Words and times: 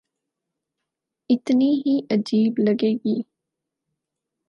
اتنی 1.29 1.71
ہی 1.85 1.99
عجیب 2.11 2.59
لگے 2.59 2.93
گی۔ 3.05 3.21